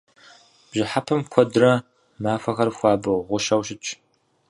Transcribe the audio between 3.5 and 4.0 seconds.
щытщ.